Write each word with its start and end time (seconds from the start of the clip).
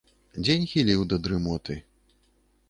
Дзень 0.45 0.65
хіліў 0.71 1.05
да 1.11 1.19
дрымоты. 1.27 1.77